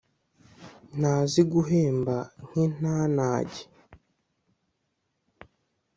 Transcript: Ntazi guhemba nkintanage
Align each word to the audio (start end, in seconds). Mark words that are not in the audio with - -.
Ntazi 0.99 1.41
guhemba 1.51 2.15
nkintanage 2.45 3.61